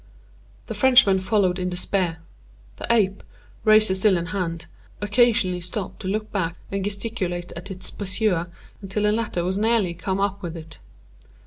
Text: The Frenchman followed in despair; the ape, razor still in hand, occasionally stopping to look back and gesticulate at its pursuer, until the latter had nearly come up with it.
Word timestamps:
The 0.65 0.73
Frenchman 0.73 1.19
followed 1.19 1.59
in 1.59 1.69
despair; 1.69 2.17
the 2.77 2.91
ape, 2.91 3.21
razor 3.63 3.93
still 3.93 4.17
in 4.17 4.25
hand, 4.25 4.65
occasionally 4.99 5.61
stopping 5.61 5.97
to 5.99 6.07
look 6.07 6.31
back 6.31 6.57
and 6.71 6.83
gesticulate 6.83 7.51
at 7.51 7.69
its 7.69 7.91
pursuer, 7.91 8.47
until 8.81 9.03
the 9.03 9.11
latter 9.11 9.45
had 9.45 9.57
nearly 9.57 9.93
come 9.93 10.19
up 10.19 10.41
with 10.41 10.57
it. 10.57 10.79